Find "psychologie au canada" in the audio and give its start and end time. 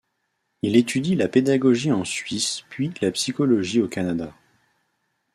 3.11-4.33